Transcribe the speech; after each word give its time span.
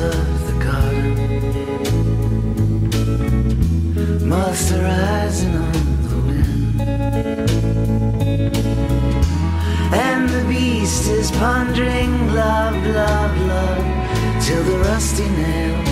of 0.00 0.46
the 0.46 0.52
garden. 0.64 1.14
Must 4.28 4.72
arising 4.72 5.56
on 5.56 5.72
the 6.08 6.16
wind. 6.28 6.80
And 9.92 10.28
the 10.28 10.44
beast 10.48 11.08
is 11.08 11.30
pondering 11.32 12.34
love, 12.34 12.76
love, 12.86 13.36
love 13.52 13.84
till 14.44 14.62
the 14.62 14.78
rusty 14.78 15.28
nail 15.28 15.84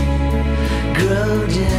grow 0.94 1.46
dim. 1.46 1.75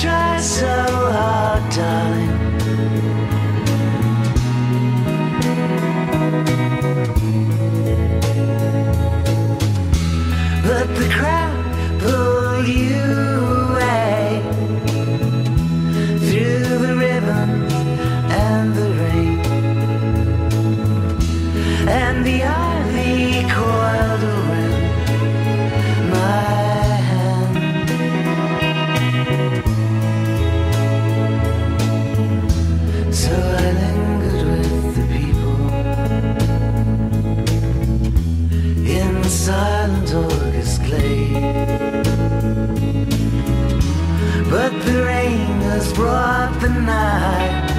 Try 0.00 0.40
so 0.40 0.73
silent 39.44 40.14
August 40.14 40.82
glade. 40.84 41.34
But 44.48 44.72
the 44.86 45.04
rain 45.04 45.60
has 45.68 45.92
brought 45.92 46.58
the 46.62 46.70
night, 46.70 47.70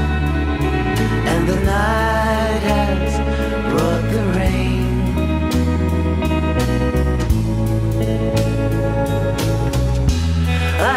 and 1.32 1.50
the 1.50 1.60
night 1.62 2.62
has 2.72 3.14
brought 3.72 4.06
the 4.16 4.24
rain. 4.38 4.86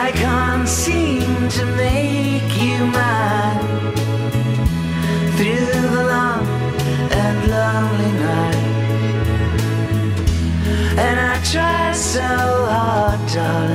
I 0.03 0.13
can't 0.23 0.69
seem 0.69 1.49
to 1.49 1.65
make 1.77 2.28
darling. 13.39 13.68